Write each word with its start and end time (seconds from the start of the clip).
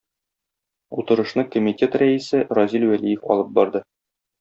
Утырышны 1.03 1.45
комитет 1.57 2.01
рәисе 2.05 2.43
Разил 2.59 2.91
Вәлиев 2.95 3.33
алып 3.35 3.59
барды. 3.61 3.89